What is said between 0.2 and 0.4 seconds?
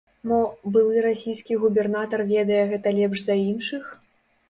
Мо,